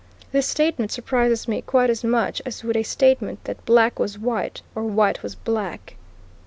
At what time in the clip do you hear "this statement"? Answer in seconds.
0.31-0.91